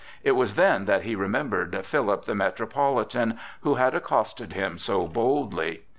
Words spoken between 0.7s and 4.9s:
that he remembered Philip, the Metropolitan, who had accosted him